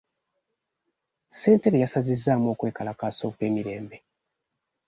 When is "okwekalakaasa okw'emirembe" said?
2.53-3.97